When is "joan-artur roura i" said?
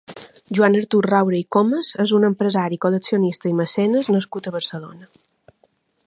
0.59-1.45